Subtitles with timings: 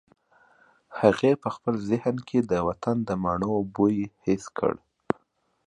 [0.99, 4.73] هغې په خپل ذهن کې د وطن د مڼو بوی حس کړ.